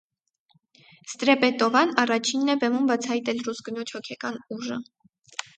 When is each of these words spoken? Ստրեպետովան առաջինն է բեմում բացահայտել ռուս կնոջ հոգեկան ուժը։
Ստրեպետովան 1.11 1.93
առաջինն 2.05 2.49
է 2.53 2.57
բեմում 2.65 2.89
բացահայտել 2.93 3.45
ռուս 3.49 3.63
կնոջ 3.69 3.97
հոգեկան 3.99 4.45
ուժը։ 4.57 4.81